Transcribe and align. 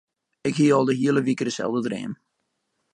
Ik 0.41 0.55
hie 0.59 0.73
al 0.77 0.85
de 0.85 0.95
hiele 1.01 1.21
wike 1.27 1.43
deselde 1.47 1.81
dream. 1.87 2.11